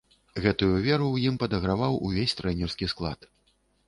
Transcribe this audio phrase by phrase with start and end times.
[0.43, 3.29] Гэтую веру ў ім падаграваў увесь трэнерскі склад.